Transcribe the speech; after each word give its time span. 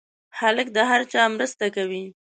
هلک 0.39 0.67
د 0.75 0.77
هر 0.89 1.01
چا 1.11 1.23
مرسته 1.35 1.65
کوي. 1.75 2.05